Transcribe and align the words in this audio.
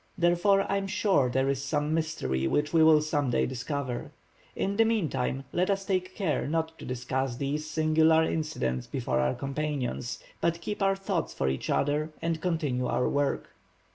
Therefore, 0.17 0.65
I 0.67 0.77
am 0.77 0.87
sure 0.87 1.29
there 1.29 1.47
is 1.47 1.61
some 1.61 1.93
mystery 1.93 2.47
which 2.47 2.73
we 2.73 2.81
will 2.83 3.01
some 3.01 3.29
day 3.29 3.45
discover. 3.45 4.09
In 4.55 4.75
the 4.77 4.83
mean 4.83 5.09
time, 5.09 5.43
let 5.53 5.69
us 5.69 5.85
take 5.85 6.15
care 6.15 6.47
not 6.47 6.75
to 6.79 6.85
discuss 6.85 7.35
these 7.37 7.69
singular 7.69 8.23
incidents 8.23 8.87
before 8.87 9.19
our 9.19 9.35
companions, 9.35 10.17
but 10.41 10.59
keep 10.59 10.81
our 10.81 10.95
thoughts 10.95 11.35
for 11.35 11.49
each 11.49 11.69
other, 11.69 12.09
and 12.19 12.41
continue 12.41 12.87
our 12.87 13.07
work." 13.07 13.49